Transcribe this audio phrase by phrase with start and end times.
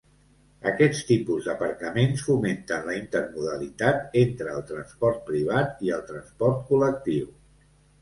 [0.69, 7.35] Aquest tipus d'aparcaments fomenten la intermodalitat entre el transport privat i el transport col·lectiu.